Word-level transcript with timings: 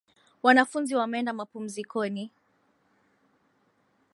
Wanafunzi 0.43 0.95
wameenda 0.95 1.33
mapumzikoni 1.33 2.31